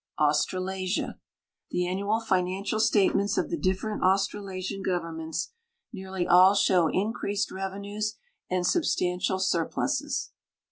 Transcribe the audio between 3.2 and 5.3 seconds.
of the different Australasian govern